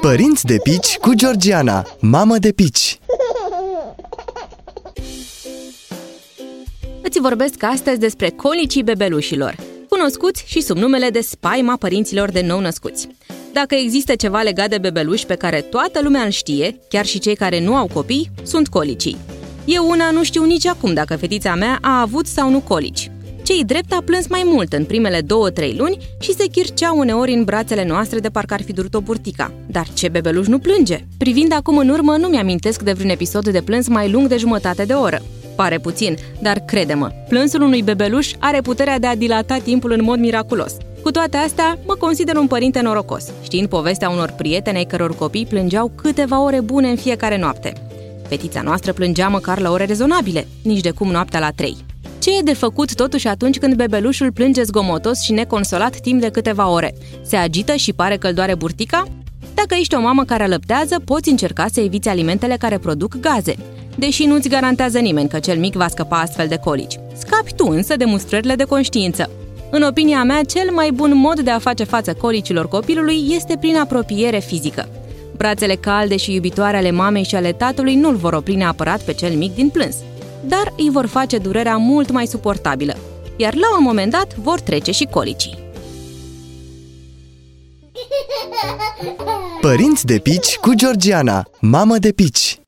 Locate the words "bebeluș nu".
30.08-30.58